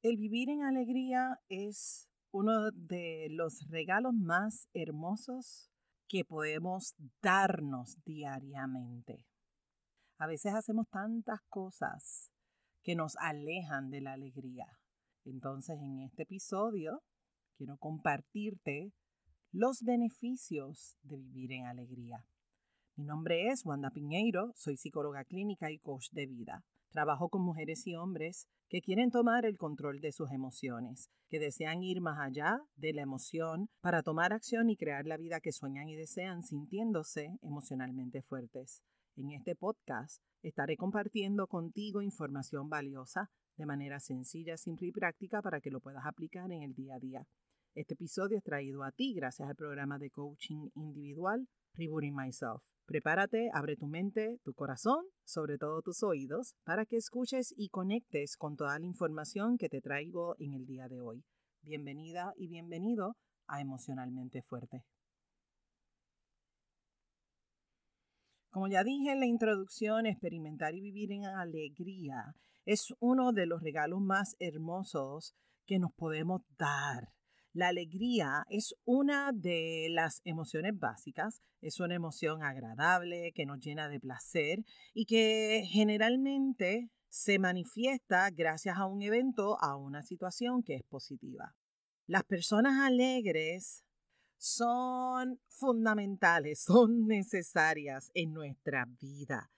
El 0.00 0.16
vivir 0.16 0.48
en 0.48 0.62
alegría 0.62 1.40
es 1.48 2.08
uno 2.30 2.70
de 2.70 3.26
los 3.30 3.68
regalos 3.68 4.14
más 4.14 4.68
hermosos 4.72 5.72
que 6.06 6.24
podemos 6.24 6.94
darnos 7.20 7.96
diariamente. 8.04 9.26
A 10.18 10.28
veces 10.28 10.54
hacemos 10.54 10.86
tantas 10.88 11.40
cosas 11.48 12.30
que 12.84 12.94
nos 12.94 13.16
alejan 13.16 13.90
de 13.90 14.00
la 14.00 14.12
alegría. 14.12 14.68
Entonces, 15.24 15.76
en 15.82 16.02
este 16.02 16.22
episodio, 16.22 17.02
quiero 17.56 17.76
compartirte 17.76 18.92
los 19.50 19.82
beneficios 19.82 20.96
de 21.02 21.16
vivir 21.16 21.50
en 21.50 21.66
alegría. 21.66 22.24
Mi 22.94 23.04
nombre 23.04 23.48
es 23.48 23.66
Wanda 23.66 23.90
Piñeiro, 23.90 24.52
soy 24.54 24.76
psicóloga 24.76 25.24
clínica 25.24 25.72
y 25.72 25.78
coach 25.80 26.10
de 26.12 26.26
vida. 26.26 26.64
Trabajo 26.90 27.28
con 27.28 27.42
mujeres 27.42 27.86
y 27.86 27.96
hombres 27.96 28.46
que 28.68 28.80
quieren 28.80 29.10
tomar 29.10 29.44
el 29.44 29.58
control 29.58 30.00
de 30.00 30.12
sus 30.12 30.30
emociones, 30.30 31.10
que 31.28 31.38
desean 31.38 31.82
ir 31.82 32.00
más 32.00 32.18
allá 32.18 32.60
de 32.76 32.92
la 32.92 33.02
emoción 33.02 33.68
para 33.80 34.02
tomar 34.02 34.32
acción 34.32 34.70
y 34.70 34.76
crear 34.76 35.06
la 35.06 35.16
vida 35.16 35.40
que 35.40 35.52
sueñan 35.52 35.88
y 35.88 35.96
desean 35.96 36.42
sintiéndose 36.42 37.38
emocionalmente 37.42 38.22
fuertes. 38.22 38.82
En 39.16 39.30
este 39.32 39.54
podcast 39.54 40.22
estaré 40.42 40.76
compartiendo 40.76 41.46
contigo 41.46 42.02
información 42.02 42.68
valiosa 42.68 43.30
de 43.56 43.66
manera 43.66 44.00
sencilla, 44.00 44.56
simple 44.56 44.88
y 44.88 44.92
práctica 44.92 45.42
para 45.42 45.60
que 45.60 45.70
lo 45.70 45.80
puedas 45.80 46.06
aplicar 46.06 46.52
en 46.52 46.62
el 46.62 46.74
día 46.74 46.94
a 46.94 47.00
día. 47.00 47.26
Este 47.74 47.94
episodio 47.94 48.38
es 48.38 48.44
traído 48.44 48.82
a 48.82 48.92
ti 48.92 49.14
gracias 49.14 49.48
al 49.48 49.56
programa 49.56 49.98
de 49.98 50.10
coaching 50.10 50.68
individual 50.74 51.48
Rebooting 51.74 52.14
Myself. 52.14 52.77
Prepárate, 52.88 53.50
abre 53.52 53.76
tu 53.76 53.86
mente, 53.86 54.38
tu 54.44 54.54
corazón, 54.54 55.04
sobre 55.22 55.58
todo 55.58 55.82
tus 55.82 56.02
oídos, 56.02 56.54
para 56.64 56.86
que 56.86 56.96
escuches 56.96 57.52
y 57.54 57.68
conectes 57.68 58.38
con 58.38 58.56
toda 58.56 58.78
la 58.78 58.86
información 58.86 59.58
que 59.58 59.68
te 59.68 59.82
traigo 59.82 60.36
en 60.38 60.54
el 60.54 60.64
día 60.64 60.88
de 60.88 61.02
hoy. 61.02 61.22
Bienvenida 61.60 62.32
y 62.38 62.48
bienvenido 62.48 63.14
a 63.46 63.60
Emocionalmente 63.60 64.40
Fuerte. 64.40 64.84
Como 68.48 68.68
ya 68.68 68.82
dije 68.82 69.12
en 69.12 69.20
la 69.20 69.26
introducción, 69.26 70.06
experimentar 70.06 70.74
y 70.74 70.80
vivir 70.80 71.12
en 71.12 71.26
alegría 71.26 72.36
es 72.64 72.94
uno 73.00 73.32
de 73.32 73.44
los 73.44 73.60
regalos 73.62 74.00
más 74.00 74.34
hermosos 74.38 75.34
que 75.66 75.78
nos 75.78 75.92
podemos 75.92 76.40
dar. 76.56 77.10
La 77.52 77.68
alegría 77.68 78.44
es 78.50 78.74
una 78.84 79.32
de 79.32 79.88
las 79.90 80.20
emociones 80.24 80.78
básicas, 80.78 81.40
es 81.60 81.80
una 81.80 81.94
emoción 81.94 82.42
agradable 82.42 83.32
que 83.34 83.46
nos 83.46 83.58
llena 83.58 83.88
de 83.88 84.00
placer 84.00 84.64
y 84.92 85.06
que 85.06 85.64
generalmente 85.66 86.90
se 87.08 87.38
manifiesta 87.38 88.30
gracias 88.30 88.76
a 88.76 88.86
un 88.86 89.02
evento, 89.02 89.56
a 89.62 89.76
una 89.76 90.02
situación 90.02 90.62
que 90.62 90.74
es 90.74 90.82
positiva. 90.84 91.54
Las 92.06 92.24
personas 92.24 92.80
alegres 92.86 93.82
son 94.36 95.40
fundamentales, 95.48 96.60
son 96.64 97.06
necesarias 97.06 98.10
en 98.14 98.32
nuestra 98.32 98.86
vida. 99.00 99.50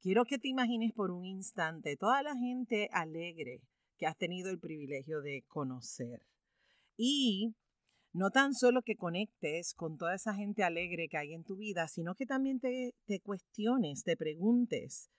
Quiero 0.00 0.24
que 0.24 0.38
te 0.38 0.48
imagines 0.48 0.92
por 0.92 1.10
un 1.10 1.24
instante 1.24 1.96
toda 1.96 2.22
la 2.22 2.36
gente 2.36 2.88
alegre 2.92 3.62
que 3.96 4.06
has 4.06 4.16
tenido 4.16 4.50
el 4.50 4.58
privilegio 4.58 5.22
de 5.22 5.42
conocer. 5.48 6.26
Y 6.96 7.54
no 8.12 8.30
tan 8.30 8.54
solo 8.54 8.82
que 8.82 8.96
conectes 8.96 9.74
con 9.74 9.98
toda 9.98 10.14
esa 10.14 10.34
gente 10.34 10.64
alegre 10.64 11.08
que 11.08 11.18
hay 11.18 11.34
en 11.34 11.44
tu 11.44 11.56
vida, 11.56 11.86
sino 11.88 12.14
que 12.14 12.26
también 12.26 12.60
te, 12.60 12.94
te 13.04 13.20
cuestiones, 13.20 14.04
te 14.04 14.16
preguntes 14.16 15.10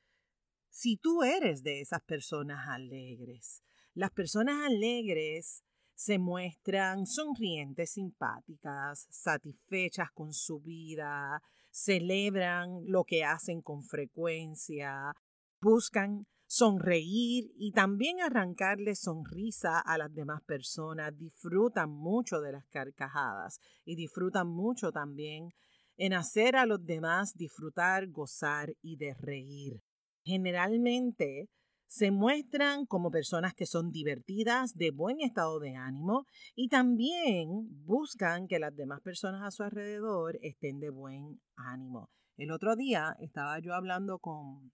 si 0.70 0.98
tú 0.98 1.24
eres 1.24 1.64
de 1.64 1.82
esas 1.82 2.02
personas 2.04 2.68
alegres. 2.68 3.64
Las 3.94 4.12
personas 4.12 4.66
alegres 4.66 5.64
se 5.96 6.20
muestran 6.20 7.08
sonrientes, 7.08 7.92
simpáticas, 7.92 9.08
satisfechas 9.10 10.12
con 10.12 10.34
su 10.34 10.60
vida, 10.60 11.42
celebran 11.72 12.84
lo 12.86 13.04
que 13.04 13.24
hacen 13.24 13.62
con 13.62 13.84
frecuencia, 13.84 15.14
buscan 15.60 16.28
sonreír 16.48 17.52
y 17.58 17.74
también 17.74 18.22
arrancarle 18.22 18.96
sonrisa 18.96 19.80
a 19.80 19.98
las 19.98 20.14
demás 20.14 20.42
personas. 20.44 21.18
Disfrutan 21.18 21.90
mucho 21.90 22.40
de 22.40 22.54
las 22.54 22.66
carcajadas 22.68 23.60
y 23.86 23.96
disfrutan 23.96 24.48
mucho 24.48 24.92
también 24.92 25.50
en 25.98 26.14
hacer 26.14 26.56
a 26.56 26.66
los 26.66 26.84
demás 26.86 27.34
disfrutar, 27.36 28.08
gozar 28.08 28.74
y 28.82 28.98
de 28.98 29.14
reír. 29.16 29.82
Generalmente 30.24 31.50
se 31.88 32.12
muestran 32.12 32.86
como 32.86 33.12
personas 33.12 33.54
que 33.54 33.66
son 33.66 33.92
divertidas, 33.92 34.76
de 34.76 34.92
buen 34.92 35.22
estado 35.22 35.60
de 35.60 35.76
ánimo 35.76 36.26
y 36.54 36.68
también 36.68 37.68
buscan 37.86 38.48
que 38.48 38.60
las 38.60 38.76
demás 38.76 39.02
personas 39.02 39.42
a 39.44 39.52
su 39.52 39.64
alrededor 39.64 40.38
estén 40.42 40.80
de 40.80 40.90
buen 40.90 41.42
ánimo. 41.56 42.10
El 42.36 42.52
otro 42.52 42.76
día 42.76 43.16
estaba 43.20 43.58
yo 43.60 43.74
hablando 43.74 44.20
con 44.20 44.72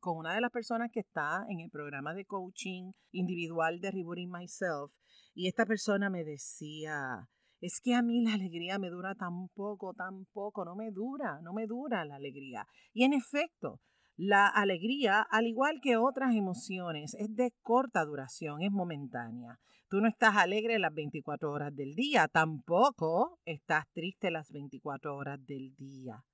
con 0.00 0.16
una 0.18 0.34
de 0.34 0.40
las 0.40 0.50
personas 0.50 0.90
que 0.92 1.00
está 1.00 1.44
en 1.48 1.60
el 1.60 1.70
programa 1.70 2.14
de 2.14 2.24
coaching 2.24 2.92
individual 3.10 3.80
de 3.80 3.90
Rebooting 3.90 4.30
Myself 4.30 4.92
y 5.34 5.48
esta 5.48 5.64
persona 5.64 6.10
me 6.10 6.24
decía, 6.24 7.28
es 7.60 7.80
que 7.80 7.94
a 7.94 8.02
mí 8.02 8.22
la 8.22 8.34
alegría 8.34 8.78
me 8.78 8.90
dura 8.90 9.14
tan 9.14 9.48
poco, 9.54 9.94
tan 9.94 10.26
poco, 10.32 10.64
no 10.64 10.76
me 10.76 10.90
dura, 10.90 11.40
no 11.42 11.52
me 11.52 11.66
dura 11.66 12.04
la 12.04 12.16
alegría. 12.16 12.66
Y 12.92 13.04
en 13.04 13.14
efecto, 13.14 13.80
la 14.16 14.46
alegría, 14.46 15.22
al 15.22 15.46
igual 15.46 15.80
que 15.82 15.96
otras 15.96 16.34
emociones, 16.34 17.14
es 17.14 17.34
de 17.34 17.52
corta 17.62 18.04
duración, 18.04 18.62
es 18.62 18.70
momentánea. 18.70 19.58
Tú 19.88 20.00
no 20.00 20.08
estás 20.08 20.36
alegre 20.36 20.78
las 20.78 20.92
24 20.92 21.50
horas 21.50 21.74
del 21.74 21.94
día, 21.94 22.28
tampoco 22.28 23.38
estás 23.44 23.84
triste 23.92 24.30
las 24.30 24.50
24 24.50 25.16
horas 25.16 25.38
del 25.46 25.74
día. 25.76 26.24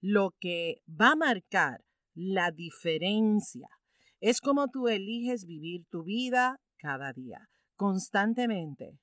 Lo 0.00 0.34
que 0.38 0.82
va 0.88 1.12
a 1.12 1.16
marcar 1.16 1.84
la 2.20 2.50
diferencia. 2.50 3.66
Es 4.20 4.40
como 4.40 4.68
tú 4.68 4.88
eliges 4.88 5.46
vivir 5.46 5.86
tu 5.88 6.04
vida 6.04 6.60
cada 6.76 7.14
día, 7.14 7.48
constantemente. 7.76 8.98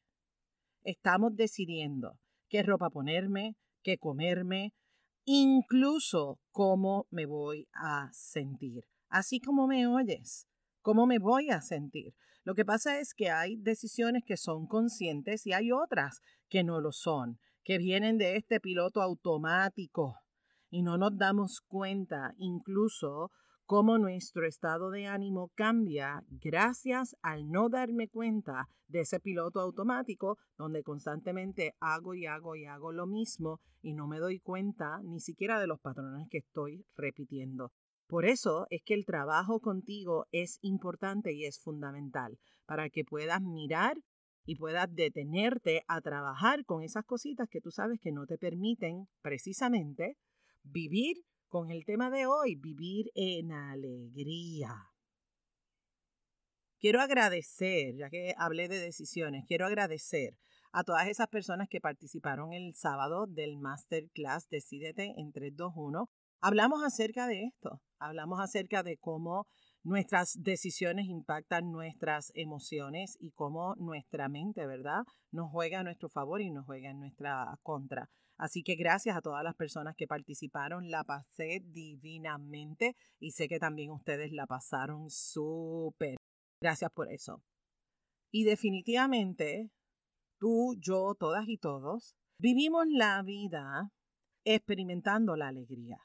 Estamos 0.83 1.35
decidiendo 1.35 2.19
qué 2.47 2.61
ropa 2.61 2.91
ponerme, 2.91 3.55
qué 3.81 3.97
comerme, 3.97 4.73
incluso 5.25 6.39
cómo 6.51 7.07
me 7.09 7.25
voy 7.25 7.67
a 7.73 8.09
sentir. 8.13 8.83
Así 9.09 9.39
como 9.39 9.67
me 9.67 9.87
oyes, 9.87 10.45
cómo 10.81 11.07
me 11.07 11.17
voy 11.17 11.49
a 11.49 11.61
sentir. 11.61 12.13
Lo 12.43 12.53
que 12.53 12.65
pasa 12.65 12.99
es 12.99 13.15
que 13.15 13.31
hay 13.31 13.57
decisiones 13.57 14.23
que 14.25 14.37
son 14.37 14.67
conscientes 14.67 15.47
y 15.47 15.53
hay 15.53 15.71
otras 15.71 16.19
que 16.49 16.63
no 16.63 16.79
lo 16.79 16.91
son, 16.91 17.39
que 17.63 17.79
vienen 17.79 18.19
de 18.19 18.35
este 18.35 18.59
piloto 18.59 19.01
automático 19.01 20.15
y 20.69 20.83
no 20.83 20.97
nos 20.97 21.17
damos 21.17 21.61
cuenta 21.61 22.33
incluso 22.37 23.31
cómo 23.65 23.97
nuestro 23.97 24.47
estado 24.47 24.91
de 24.91 25.07
ánimo 25.07 25.51
cambia 25.55 26.23
gracias 26.29 27.17
al 27.21 27.49
no 27.49 27.69
darme 27.69 28.07
cuenta 28.07 28.69
de 28.87 29.01
ese 29.01 29.19
piloto 29.19 29.59
automático 29.59 30.37
donde 30.57 30.83
constantemente 30.83 31.75
hago 31.79 32.13
y 32.13 32.25
hago 32.25 32.55
y 32.55 32.65
hago 32.65 32.93
lo 32.93 33.07
mismo 33.07 33.59
y 33.81 33.93
no 33.93 34.07
me 34.07 34.19
doy 34.19 34.39
cuenta 34.39 35.01
ni 35.03 35.19
siquiera 35.19 35.59
de 35.59 35.67
los 35.67 35.79
patrones 35.79 36.27
que 36.29 36.39
estoy 36.39 36.85
repitiendo. 36.95 37.71
Por 38.07 38.25
eso 38.25 38.67
es 38.69 38.81
que 38.85 38.93
el 38.93 39.05
trabajo 39.05 39.59
contigo 39.59 40.27
es 40.31 40.59
importante 40.61 41.33
y 41.33 41.45
es 41.45 41.59
fundamental 41.59 42.39
para 42.65 42.89
que 42.89 43.03
puedas 43.03 43.41
mirar 43.41 43.97
y 44.45 44.55
puedas 44.55 44.93
detenerte 44.93 45.83
a 45.89 45.99
trabajar 45.99 46.63
con 46.63 46.83
esas 46.83 47.03
cositas 47.03 47.49
que 47.49 47.59
tú 47.59 47.69
sabes 47.69 47.99
que 47.99 48.13
no 48.13 48.25
te 48.25 48.37
permiten 48.37 49.09
precisamente 49.21 50.15
vivir 50.71 51.17
con 51.47 51.71
el 51.71 51.85
tema 51.85 52.09
de 52.09 52.25
hoy, 52.25 52.55
vivir 52.55 53.11
en 53.15 53.51
alegría. 53.51 54.73
Quiero 56.79 57.01
agradecer, 57.01 57.95
ya 57.95 58.09
que 58.09 58.35
hablé 58.37 58.67
de 58.67 58.79
decisiones, 58.79 59.45
quiero 59.47 59.65
agradecer 59.65 60.37
a 60.71 60.83
todas 60.83 61.07
esas 61.07 61.27
personas 61.27 61.67
que 61.69 61.81
participaron 61.81 62.53
el 62.53 62.75
sábado 62.75 63.25
del 63.25 63.57
Masterclass 63.57 64.47
Decídete 64.49 65.15
en 65.17 65.31
321. 65.31 66.07
Hablamos 66.39 66.83
acerca 66.83 67.25
de 67.25 67.45
esto, 67.45 67.81
hablamos 67.97 68.39
acerca 68.39 68.83
de 68.83 68.97
cómo 68.97 69.47
nuestras 69.83 70.35
decisiones 70.43 71.07
impactan 71.07 71.71
nuestras 71.71 72.31
emociones 72.35 73.17
y 73.19 73.31
cómo 73.31 73.73
nuestra 73.77 74.29
mente, 74.29 74.67
¿verdad? 74.67 75.03
Nos 75.31 75.49
juega 75.49 75.79
a 75.79 75.83
nuestro 75.83 76.09
favor 76.09 76.41
y 76.41 76.51
nos 76.51 76.65
juega 76.65 76.91
en 76.91 76.99
nuestra 76.99 77.57
contra. 77.63 78.09
Así 78.37 78.63
que 78.63 78.75
gracias 78.75 79.17
a 79.17 79.21
todas 79.21 79.43
las 79.43 79.55
personas 79.55 79.95
que 79.95 80.07
participaron, 80.07 80.91
la 80.91 81.03
pasé 81.03 81.61
divinamente 81.65 82.95
y 83.19 83.31
sé 83.31 83.47
que 83.47 83.59
también 83.59 83.91
ustedes 83.91 84.31
la 84.31 84.45
pasaron 84.45 85.09
súper. 85.09 86.17
Gracias 86.61 86.91
por 86.91 87.11
eso. 87.11 87.41
Y 88.31 88.43
definitivamente, 88.43 89.71
tú, 90.39 90.75
yo, 90.79 91.15
todas 91.15 91.47
y 91.47 91.57
todos, 91.57 92.15
vivimos 92.39 92.85
la 92.89 93.23
vida 93.23 93.91
experimentando 94.45 95.35
la 95.35 95.47
alegría. 95.47 95.97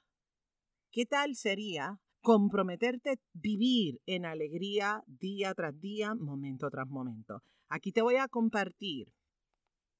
¿Qué 0.91 1.07
tal 1.07 1.37
sería 1.37 2.01
comprometerte 2.23 3.11
a 3.11 3.17
vivir 3.35 4.01
en 4.07 4.25
alegría 4.25 5.03
día 5.07 5.55
tras 5.55 5.79
día, 5.81 6.15
momento 6.15 6.71
tras 6.71 6.89
momento. 6.89 7.43
Aquí 7.69 7.93
te 7.93 8.01
voy 8.01 8.17
a 8.17 8.29
compartir 8.29 9.13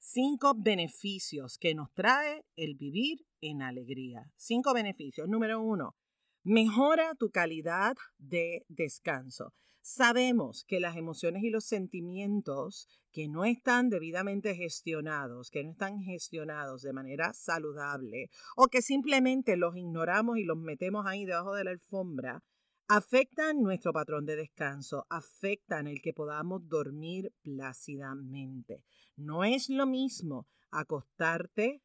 cinco 0.03 0.55
beneficios 0.57 1.59
que 1.59 1.75
nos 1.75 1.93
trae 1.95 2.45
el 2.57 2.75
vivir 2.75 3.25
en 3.41 3.63
alegría. 3.63 4.33
Cinco 4.37 4.75
beneficios. 4.75 5.29
Número 5.29 5.61
uno, 5.61 5.95
mejora 6.43 7.15
tu 7.15 7.31
calidad 7.31 7.97
de 8.19 8.67
descanso. 8.69 9.55
Sabemos 9.81 10.65
que 10.67 10.81
las 10.81 10.97
emociones 10.97 11.43
y 11.45 11.51
los 11.51 11.65
sentimientos 11.65 12.89
que 13.13 13.29
no 13.29 13.45
están 13.45 13.91
debidamente 13.91 14.55
gestionados, 14.55 15.51
que 15.51 15.63
no 15.63 15.71
están 15.71 16.01
gestionados 16.01 16.83
de 16.83 16.93
manera 16.93 17.33
saludable 17.33 18.29
o 18.57 18.69
que 18.69 18.83
simplemente 18.83 19.57
los 19.57 19.77
ignoramos 19.77 20.39
y 20.39 20.45
los 20.45 20.57
metemos 20.57 21.07
ahí 21.07 21.25
debajo 21.25 21.55
de 21.55 21.65
la 21.65 21.71
alfombra, 21.71 22.43
afectan 22.95 23.63
nuestro 23.63 23.91
patrón 23.91 24.27
de 24.27 24.37
descanso, 24.37 25.07
afectan 25.09 25.87
el 25.87 26.03
que 26.03 26.13
podamos 26.13 26.69
dormir 26.69 27.33
plácidamente. 27.41 28.85
No 29.17 29.45
es 29.45 29.71
lo 29.71 29.87
mismo 29.87 30.47
acostarte 30.71 31.81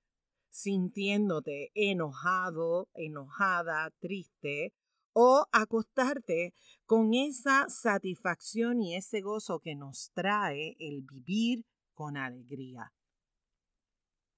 sintiéndote 0.50 1.72
enojado, 1.76 2.90
enojada, 2.94 3.90
triste, 4.00 4.74
o 5.14 5.46
acostarte 5.54 6.54
con 6.86 7.14
esa 7.14 7.70
satisfacción 7.70 8.82
y 8.82 8.96
ese 8.96 9.22
gozo 9.22 9.60
que 9.60 9.76
nos 9.76 10.12
trae 10.14 10.76
el 10.78 11.04
vivir 11.04 11.66
con 11.94 12.18
alegría. 12.18 12.92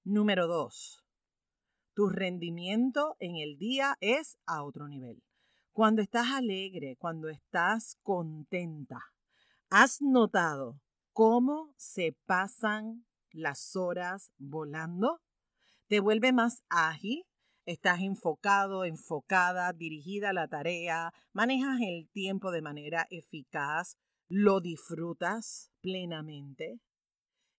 Número 0.04 0.46
dos, 0.46 1.04
tu 1.94 2.08
rendimiento 2.08 3.16
en 3.18 3.36
el 3.36 3.58
día 3.58 3.96
es 4.00 4.38
a 4.46 4.62
otro 4.62 4.86
nivel. 4.86 5.20
Cuando 5.72 6.02
estás 6.02 6.28
alegre, 6.28 6.96
cuando 6.98 7.28
estás 7.28 7.96
contenta, 8.02 9.00
¿has 9.70 10.02
notado 10.02 10.80
cómo 11.12 11.72
se 11.76 12.16
pasan 12.26 13.06
las 13.30 13.76
horas 13.76 14.32
volando? 14.38 15.20
¿Te 15.86 16.00
vuelve 16.00 16.32
más 16.32 16.62
ágil? 16.68 17.24
estás 17.66 18.00
enfocado, 18.00 18.84
enfocada, 18.84 19.72
dirigida 19.72 20.30
a 20.30 20.32
la 20.32 20.48
tarea, 20.48 21.12
manejas 21.32 21.80
el 21.80 22.08
tiempo 22.10 22.50
de 22.50 22.62
manera 22.62 23.06
eficaz, 23.10 23.96
lo 24.28 24.60
disfrutas 24.60 25.70
plenamente. 25.80 26.80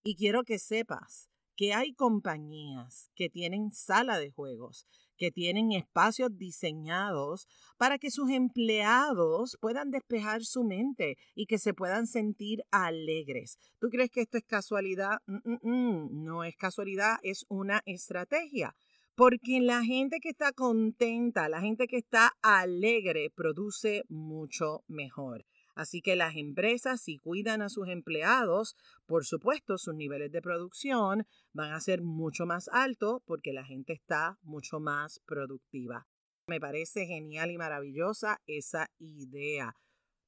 Y 0.03 0.15
quiero 0.15 0.43
que 0.43 0.59
sepas 0.59 1.29
que 1.55 1.73
hay 1.73 1.93
compañías 1.93 3.09
que 3.15 3.29
tienen 3.29 3.71
sala 3.71 4.17
de 4.17 4.31
juegos, 4.31 4.87
que 5.21 5.29
tienen 5.29 5.71
espacios 5.71 6.35
diseñados 6.35 7.45
para 7.77 7.99
que 7.99 8.09
sus 8.09 8.31
empleados 8.31 9.55
puedan 9.61 9.91
despejar 9.91 10.43
su 10.43 10.63
mente 10.63 11.15
y 11.35 11.45
que 11.45 11.59
se 11.59 11.75
puedan 11.75 12.07
sentir 12.07 12.63
alegres. 12.71 13.59
¿Tú 13.77 13.89
crees 13.89 14.09
que 14.09 14.21
esto 14.21 14.39
es 14.39 14.43
casualidad? 14.45 15.19
Mm, 15.27 15.35
mm, 15.43 15.59
mm. 15.61 16.23
No 16.23 16.43
es 16.43 16.55
casualidad, 16.55 17.19
es 17.21 17.45
una 17.49 17.83
estrategia. 17.85 18.73
Porque 19.13 19.59
la 19.61 19.83
gente 19.83 20.17
que 20.19 20.29
está 20.29 20.53
contenta, 20.53 21.49
la 21.49 21.61
gente 21.61 21.85
que 21.85 21.97
está 21.97 22.31
alegre, 22.41 23.29
produce 23.29 24.01
mucho 24.09 24.83
mejor. 24.87 25.45
Así 25.75 26.01
que 26.01 26.15
las 26.15 26.35
empresas, 26.35 27.01
si 27.01 27.17
cuidan 27.17 27.61
a 27.61 27.69
sus 27.69 27.87
empleados, 27.87 28.75
por 29.05 29.25
supuesto, 29.25 29.77
sus 29.77 29.95
niveles 29.95 30.31
de 30.31 30.41
producción 30.41 31.25
van 31.53 31.73
a 31.73 31.79
ser 31.79 32.01
mucho 32.01 32.45
más 32.45 32.67
altos 32.69 33.21
porque 33.25 33.53
la 33.53 33.63
gente 33.63 33.93
está 33.93 34.37
mucho 34.41 34.79
más 34.79 35.19
productiva. 35.25 36.07
Me 36.47 36.59
parece 36.59 37.05
genial 37.05 37.51
y 37.51 37.57
maravillosa 37.57 38.41
esa 38.45 38.89
idea. 38.99 39.75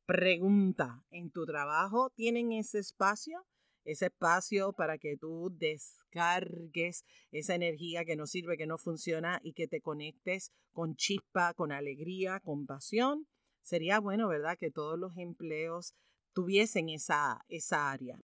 Pregunta, 0.05 1.03
¿en 1.11 1.31
tu 1.31 1.45
trabajo 1.45 2.11
tienen 2.15 2.51
ese 2.51 2.79
espacio? 2.79 3.45
ese 3.85 4.05
espacio 4.07 4.73
para 4.73 4.97
que 4.97 5.17
tú 5.17 5.51
descargues 5.57 7.03
esa 7.31 7.55
energía 7.55 8.05
que 8.05 8.15
no 8.15 8.27
sirve, 8.27 8.57
que 8.57 8.67
no 8.67 8.77
funciona 8.77 9.39
y 9.43 9.53
que 9.53 9.67
te 9.67 9.81
conectes 9.81 10.51
con 10.71 10.95
chispa, 10.95 11.53
con 11.53 11.71
alegría, 11.71 12.39
con 12.39 12.65
pasión. 12.65 13.27
Sería 13.63 13.99
bueno, 13.99 14.27
¿verdad?, 14.27 14.57
que 14.57 14.71
todos 14.71 14.99
los 14.99 15.17
empleos 15.17 15.93
tuviesen 16.33 16.89
esa, 16.89 17.43
esa 17.47 17.91
área. 17.91 18.19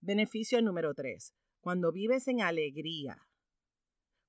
Beneficio 0.00 0.60
número 0.62 0.94
tres. 0.94 1.34
Cuando 1.60 1.92
vives 1.92 2.26
en 2.26 2.40
alegría, 2.40 3.18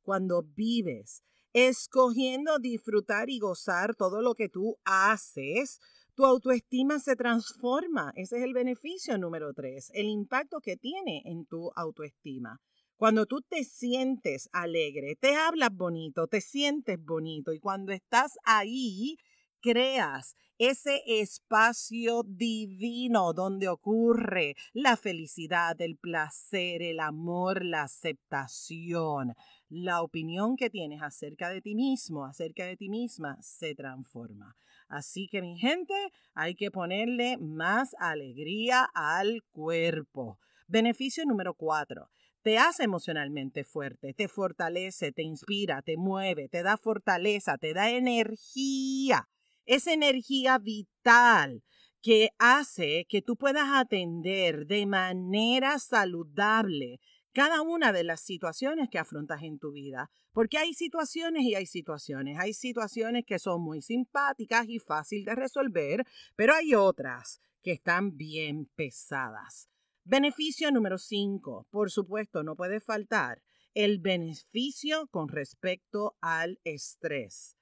cuando 0.03 0.43
vives 0.43 1.23
escogiendo 1.53 2.59
disfrutar 2.59 3.29
y 3.29 3.39
gozar 3.39 3.95
todo 3.95 4.21
lo 4.21 4.35
que 4.35 4.49
tú 4.49 4.77
haces, 4.83 5.79
tu 6.15 6.25
autoestima 6.25 6.99
se 6.99 7.15
transforma. 7.15 8.11
Ese 8.15 8.37
es 8.37 8.43
el 8.43 8.53
beneficio 8.53 9.17
número 9.17 9.53
tres, 9.53 9.89
el 9.93 10.07
impacto 10.07 10.59
que 10.59 10.75
tiene 10.75 11.21
en 11.25 11.45
tu 11.45 11.71
autoestima. 11.75 12.59
Cuando 12.97 13.25
tú 13.25 13.41
te 13.41 13.63
sientes 13.63 14.49
alegre, 14.51 15.15
te 15.15 15.35
hablas 15.35 15.73
bonito, 15.73 16.27
te 16.27 16.41
sientes 16.41 17.03
bonito 17.03 17.51
y 17.53 17.59
cuando 17.59 17.93
estás 17.93 18.33
ahí, 18.43 19.17
creas 19.61 20.35
ese 20.57 21.01
espacio 21.07 22.23
divino 22.23 23.33
donde 23.33 23.67
ocurre 23.67 24.55
la 24.73 24.97
felicidad, 24.97 25.79
el 25.81 25.97
placer, 25.97 26.81
el 26.81 26.99
amor, 26.99 27.63
la 27.65 27.83
aceptación. 27.83 29.35
La 29.69 30.01
opinión 30.01 30.57
que 30.57 30.69
tienes 30.69 31.01
acerca 31.01 31.49
de 31.49 31.61
ti 31.61 31.73
mismo, 31.73 32.25
acerca 32.25 32.65
de 32.65 32.77
ti 32.77 32.89
misma, 32.89 33.41
se 33.41 33.73
transforma. 33.73 34.55
Así 34.87 35.27
que 35.27 35.41
mi 35.41 35.57
gente, 35.57 35.93
hay 36.33 36.55
que 36.55 36.69
ponerle 36.69 37.37
más 37.37 37.95
alegría 37.97 38.89
al 38.93 39.41
cuerpo. 39.51 40.37
Beneficio 40.67 41.25
número 41.25 41.53
cuatro. 41.53 42.09
Te 42.43 42.57
hace 42.57 42.83
emocionalmente 42.83 43.63
fuerte, 43.63 44.13
te 44.13 44.27
fortalece, 44.27 45.11
te 45.11 45.21
inspira, 45.21 45.81
te 45.81 45.95
mueve, 45.95 46.49
te 46.49 46.63
da 46.63 46.75
fortaleza, 46.75 47.57
te 47.57 47.73
da 47.73 47.91
energía. 47.91 49.29
Esa 49.71 49.93
energía 49.93 50.57
vital 50.57 51.63
que 52.01 52.31
hace 52.39 53.05
que 53.07 53.21
tú 53.21 53.37
puedas 53.37 53.69
atender 53.71 54.67
de 54.67 54.85
manera 54.85 55.79
saludable 55.79 56.99
cada 57.31 57.61
una 57.61 57.93
de 57.93 58.03
las 58.03 58.19
situaciones 58.19 58.89
que 58.89 58.99
afrontas 58.99 59.43
en 59.43 59.59
tu 59.59 59.71
vida. 59.71 60.11
Porque 60.33 60.57
hay 60.57 60.73
situaciones 60.73 61.43
y 61.43 61.55
hay 61.55 61.65
situaciones. 61.67 62.37
Hay 62.37 62.51
situaciones 62.51 63.23
que 63.25 63.39
son 63.39 63.61
muy 63.61 63.81
simpáticas 63.81 64.67
y 64.67 64.79
fácil 64.79 65.23
de 65.23 65.35
resolver, 65.35 66.05
pero 66.35 66.53
hay 66.53 66.75
otras 66.75 67.39
que 67.63 67.71
están 67.71 68.17
bien 68.17 68.69
pesadas. 68.75 69.69
Beneficio 70.03 70.69
número 70.71 70.97
5. 70.97 71.67
Por 71.69 71.91
supuesto, 71.91 72.43
no 72.43 72.57
puede 72.57 72.81
faltar 72.81 73.41
el 73.73 73.99
beneficio 73.99 75.07
con 75.07 75.29
respecto 75.29 76.17
al 76.19 76.59
estrés. 76.65 77.55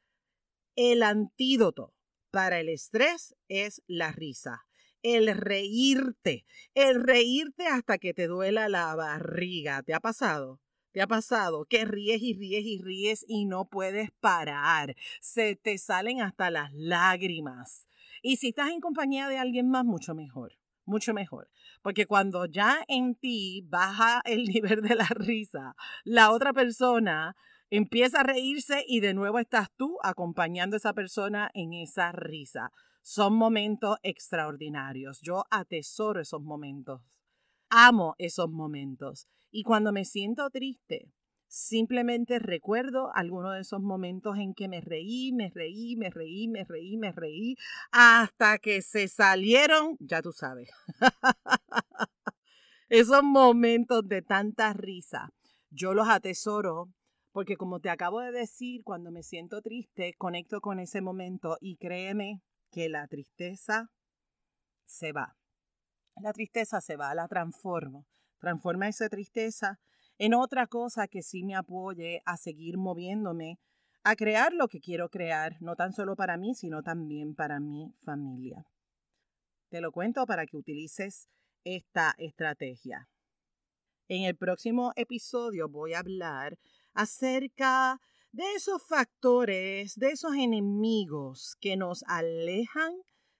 El 0.75 1.04
antídoto 1.04 1.94
para 2.32 2.60
el 2.60 2.70
estrés 2.70 3.36
es 3.48 3.82
la 3.88 4.12
risa 4.12 4.66
el 5.02 5.34
reírte, 5.36 6.46
el 6.74 7.02
reírte 7.02 7.68
hasta 7.68 7.98
que 7.98 8.14
te 8.14 8.28
duela 8.28 8.68
la 8.70 8.96
barriga. 8.96 9.82
¿Te 9.84 9.94
ha 9.94 10.00
pasado? 10.00 10.60
¿Te 10.92 11.02
ha 11.02 11.08
pasado 11.08 11.66
que 11.66 11.86
ríes 11.86 12.22
y 12.22 12.34
ríes 12.34 12.66
y 12.66 12.82
ríes 12.82 13.26
y 13.28 13.46
no 13.46 13.66
puedes 13.70 14.10
parar? 14.20 14.96
Se 15.22 15.56
te 15.56 15.78
salen 15.78 16.22
hasta 16.22 16.50
las 16.50 16.74
lágrimas. 16.74 17.88
Y 18.22 18.38
si 18.38 18.50
estás 18.50 18.72
en 18.72 18.82
compañía 18.82 19.30
de 19.30 19.38
alguien 19.38 19.70
más, 19.70 19.86
mucho 19.86 20.16
mejor, 20.16 20.58
mucho 20.86 21.14
mejor. 21.14 21.50
Porque 21.82 22.06
cuando 22.06 22.46
ya 22.46 22.84
en 22.88 23.16
ti 23.16 23.64
baja 23.68 24.22
el 24.26 24.44
nivel 24.50 24.82
de 24.82 24.96
la 24.96 25.08
risa, 25.12 25.76
la 26.04 26.32
otra 26.32 26.54
persona 26.54 27.36
empieza 27.70 28.22
a 28.22 28.24
reírse 28.24 28.84
y 28.88 29.00
de 29.00 29.14
nuevo 29.14 29.40
estás 29.40 29.70
tú 29.76 29.98
acompañando 30.04 30.76
a 30.76 30.78
esa 30.78 30.94
persona 30.94 31.50
en 31.54 31.74
esa 31.74 32.12
risa. 32.12 32.72
Son 33.02 33.34
momentos 33.34 33.98
extraordinarios. 34.04 35.22
Yo 35.22 35.46
atesoro 35.50 36.22
esos 36.22 36.42
momentos. 36.42 37.02
Amo 37.70 38.16
esos 38.18 38.50
momentos. 38.50 39.28
Y 39.52 39.64
cuando 39.64 39.92
me 39.92 40.06
siento 40.06 40.50
triste, 40.50 41.12
simplemente 41.48 42.40
recuerdo 42.40 43.12
algunos 43.14 43.54
de 43.54 43.62
esos 43.62 43.82
momentos 43.82 44.38
en 44.38 44.54
que 44.54 44.68
me 44.68 44.82
reí, 44.82 45.32
me 45.34 45.50
reí, 45.50 45.96
me 45.96 46.10
reí, 46.10 46.48
me 46.48 46.64
reí, 46.64 46.98
me 46.98 47.12
reí, 47.12 47.56
hasta 47.92 48.60
que 48.60 48.82
se 48.82 49.08
salieron, 49.08 49.98
ya 50.00 50.22
tú 50.22 50.32
sabes. 50.32 50.70
esos 52.90 53.24
momentos 53.24 54.08
de 54.08 54.22
tanta 54.22 54.74
risa, 54.74 55.32
yo 55.72 55.94
los 55.94 56.08
atesoro 56.08 56.90
porque 57.32 57.58
como 57.58 57.80
te 57.80 57.90
acabo 57.90 58.20
de 58.22 58.32
decir, 58.32 58.84
cuando 58.84 59.12
me 59.12 59.24
siento 59.24 59.62
triste, 59.62 60.14
conecto 60.18 60.62
con 60.62 60.80
ese 60.80 61.02
momento 61.02 61.58
y 61.62 61.78
créeme 61.78 62.42
que 62.72 62.90
la 62.90 63.08
tristeza 63.08 63.92
se 64.86 65.12
va. 65.12 65.36
La 66.22 66.34
tristeza 66.34 66.82
se 66.82 66.96
va, 66.96 67.14
la 67.14 67.28
transformo. 67.28 68.06
Transforma 68.40 68.88
esa 68.88 69.10
tristeza 69.10 69.80
en 70.18 70.34
otra 70.34 70.68
cosa 70.68 71.08
que 71.08 71.22
sí 71.22 71.44
me 71.44 71.56
apoye 71.56 72.22
a 72.26 72.38
seguir 72.38 72.78
moviéndome 72.78 73.60
a 74.04 74.16
crear 74.16 74.54
lo 74.54 74.68
que 74.68 74.80
quiero 74.80 75.10
crear, 75.10 75.58
no 75.62 75.76
tan 75.76 75.94
solo 75.94 76.16
para 76.16 76.38
mí, 76.38 76.56
sino 76.56 76.84
también 76.84 77.36
para 77.36 77.60
mi 77.60 77.94
familia. 78.04 78.66
Te 79.70 79.82
lo 79.82 79.92
cuento 79.92 80.26
para 80.26 80.46
que 80.46 80.58
utilices 80.58 81.28
esta 81.64 82.16
estrategia. 82.18 83.08
En 84.08 84.24
el 84.24 84.36
próximo 84.36 84.92
episodio 84.96 85.70
voy 85.70 85.94
a 85.94 86.00
hablar 86.00 86.58
acerca 86.93 88.00
de 88.31 88.43
esos 88.55 88.86
factores, 88.88 89.96
de 89.96 90.10
esos 90.10 90.36
enemigos 90.36 91.55
que 91.60 91.77
nos 91.77 92.03
alejan 92.08 92.93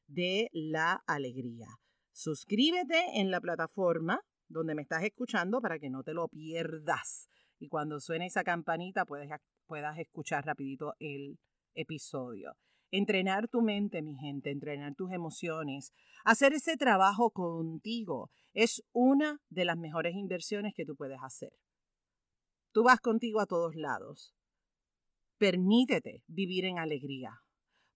de 0.07 0.49
la 0.51 1.03
alegría. 1.05 1.67
Suscríbete 2.11 3.19
en 3.19 3.31
la 3.31 3.39
plataforma 3.39 4.21
donde 4.47 4.75
me 4.75 4.81
estás 4.81 5.03
escuchando 5.03 5.61
para 5.61 5.79
que 5.79 5.89
no 5.89 6.03
te 6.03 6.13
lo 6.13 6.27
pierdas. 6.27 7.29
Y 7.59 7.67
cuando 7.67 7.99
suene 7.99 8.25
esa 8.25 8.43
campanita 8.43 9.05
puedas 9.05 9.97
escuchar 9.99 10.45
rapidito 10.45 10.93
el 10.99 11.37
episodio. 11.75 12.53
Entrenar 12.91 13.47
tu 13.47 13.61
mente, 13.61 14.01
mi 14.01 14.15
gente, 14.15 14.49
entrenar 14.49 14.95
tus 14.95 15.11
emociones, 15.11 15.93
hacer 16.25 16.53
ese 16.53 16.75
trabajo 16.75 17.29
contigo 17.29 18.31
es 18.53 18.83
una 18.91 19.39
de 19.49 19.65
las 19.65 19.77
mejores 19.77 20.15
inversiones 20.15 20.73
que 20.75 20.85
tú 20.85 20.95
puedes 20.95 21.19
hacer. 21.21 21.51
Tú 22.71 22.83
vas 22.83 22.99
contigo 22.99 23.39
a 23.39 23.45
todos 23.45 23.75
lados. 23.75 24.35
Permítete 25.38 26.23
vivir 26.27 26.65
en 26.65 26.79
alegría, 26.79 27.41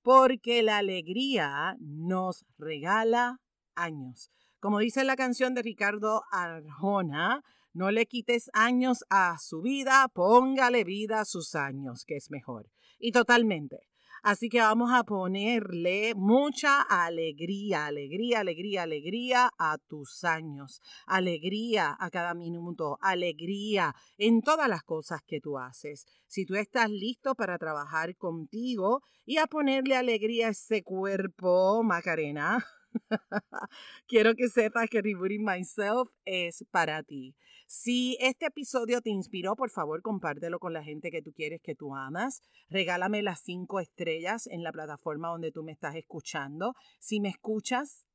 porque 0.02 0.64
la 0.64 0.78
alegría 0.78 1.76
nos 1.80 2.46
regala 2.58 3.40
años. 3.76 4.32
Como 4.60 4.80
dice 4.80 5.04
la 5.04 5.16
canción 5.16 5.54
de 5.54 5.62
Ricardo 5.62 6.24
Arjona, 6.32 7.44
no 7.74 7.92
le 7.92 8.06
quites 8.06 8.50
años 8.54 9.04
a 9.10 9.38
su 9.40 9.62
vida, 9.62 10.08
póngale 10.14 10.84
vida 10.84 11.22
a 11.22 11.26
sus 11.26 11.56
años, 11.56 12.06
que 12.06 12.16
es 12.16 12.32
mejor. 12.32 12.70
Y 12.98 13.12
totalmente. 13.12 13.90
Así 14.26 14.48
que 14.48 14.62
vamos 14.62 14.90
a 14.94 15.04
ponerle 15.04 16.14
mucha 16.16 16.82
alegría, 16.82 17.88
alegría, 17.88 18.40
alegría, 18.40 18.84
alegría 18.84 19.50
a 19.60 19.78
tus 19.78 20.24
años, 20.24 20.80
alegría 21.06 21.94
a 22.00 22.10
cada 22.10 22.34
minuto, 22.34 22.98
alegría 23.02 23.94
en 24.18 24.42
todas 24.42 24.70
las 24.70 24.84
cosas 24.84 25.20
que 25.28 25.42
tú 25.42 25.60
haces. 25.60 26.06
Si 26.26 26.46
tú 26.46 26.56
estás 26.56 26.90
listo 26.90 27.36
para 27.36 27.58
trabajar 27.58 28.16
contigo 28.16 29.02
y 29.26 29.40
a 29.40 29.46
ponerle 29.46 29.98
alegría 29.98 30.48
a 30.48 30.52
ese 30.52 30.84
cuerpo, 30.84 31.84
Macarena, 31.84 32.66
Quiero 34.08 34.34
que 34.36 34.50
sepas 34.50 34.90
que 34.90 35.02
Rebooting 35.02 35.44
Myself 35.44 36.10
es 36.26 36.66
para 36.72 37.04
ti. 37.04 37.36
Si 37.68 38.18
este 38.20 38.48
episodio 38.48 39.02
te 39.02 39.10
inspiró, 39.10 39.56
por 39.56 39.70
favor, 39.70 40.02
compártelo 40.02 40.60
con 40.60 40.74
la 40.74 40.84
gente 40.84 41.10
que 41.10 41.22
tú 41.22 41.34
quieres, 41.34 41.62
que 41.62 41.76
tú 41.76 41.96
amas. 41.96 42.42
Regálame 42.70 43.24
las 43.24 43.42
cinco 43.42 43.80
estrellas 43.80 44.48
en 44.48 44.64
la 44.64 44.72
plataforma 44.72 45.30
donde 45.30 45.52
tú 45.52 45.64
me 45.64 45.72
estás 45.72 45.96
escuchando. 45.96 46.74
Si 47.00 47.20
me 47.20 47.30
escuchas 47.30 48.06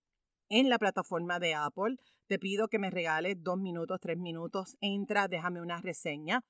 en 0.49 0.69
la 0.69 0.79
plataforma 0.79 1.39
de 1.39 1.55
Apple, 1.55 1.97
te 2.27 2.39
pido 2.39 2.69
que 2.69 2.79
me 2.79 2.91
regales 2.91 3.43
dos 3.43 3.59
minutos, 3.59 4.01
tres 4.01 4.19
minutos. 4.19 4.77
Entra, 4.81 5.29
déjame 5.29 5.61
una 5.61 5.81
reseña. 5.81 6.43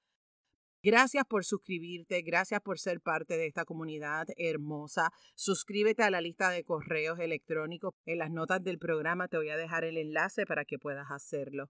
Gracias 0.82 1.24
por 1.26 1.44
suscribirte, 1.44 2.22
gracias 2.22 2.60
por 2.60 2.78
ser 2.78 3.00
parte 3.00 3.36
de 3.36 3.46
esta 3.46 3.64
comunidad 3.64 4.26
hermosa. 4.36 5.10
Suscríbete 5.34 6.04
a 6.04 6.10
la 6.10 6.20
lista 6.20 6.50
de 6.50 6.62
correos 6.62 7.18
electrónicos. 7.18 7.94
En 8.06 8.18
las 8.18 8.30
notas 8.30 8.62
del 8.62 8.78
programa 8.78 9.26
te 9.26 9.38
voy 9.38 9.48
a 9.48 9.56
dejar 9.56 9.84
el 9.84 9.96
enlace 9.96 10.46
para 10.46 10.64
que 10.64 10.78
puedas 10.78 11.10
hacerlo. 11.10 11.68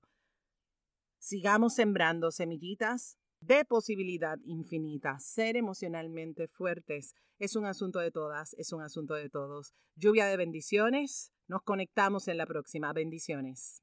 Sigamos 1.18 1.74
sembrando 1.74 2.30
semillitas 2.30 3.16
de 3.40 3.64
posibilidad 3.64 4.38
infinita. 4.44 5.18
Ser 5.18 5.56
emocionalmente 5.56 6.46
fuertes 6.46 7.14
es 7.38 7.56
un 7.56 7.64
asunto 7.64 8.00
de 8.00 8.10
todas, 8.10 8.54
es 8.54 8.72
un 8.72 8.82
asunto 8.82 9.14
de 9.14 9.30
todos. 9.30 9.72
Lluvia 9.96 10.26
de 10.26 10.36
bendiciones. 10.36 11.32
Nos 11.46 11.62
conectamos 11.62 12.28
en 12.28 12.36
la 12.36 12.46
próxima. 12.46 12.92
Bendiciones. 12.92 13.82